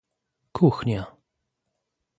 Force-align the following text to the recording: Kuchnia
Kuchnia 0.55 1.03